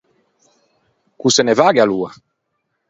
Ch’o 1.17 1.29
se 1.35 1.41
ne 1.45 1.53
vagghe 1.59 1.81
aloa. 1.83 2.09